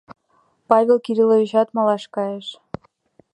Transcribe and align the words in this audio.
Павел 0.69 0.97
Кирилловичат 1.05 1.67
малаш 1.75 2.03
кайыш. 2.15 2.47